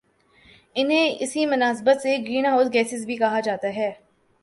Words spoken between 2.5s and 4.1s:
گیسیں بھی کہا جاتا ہے